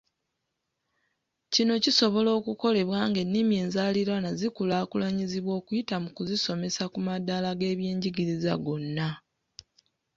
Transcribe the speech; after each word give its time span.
Kino 1.53 1.73
kisobola 1.83 2.29
okukolebwa 2.39 2.97
nga 3.07 3.19
ennimi 3.25 3.53
enzaaliranwa 3.63 4.29
zikulaakulanyizibwa 4.39 5.51
okuyita 5.59 5.95
mu 6.03 6.09
kuzisomesa 6.15 6.83
ku 6.93 6.99
madaala 7.07 7.49
g'ebyenjigiriza 7.59 8.53
gonna. 8.65 9.09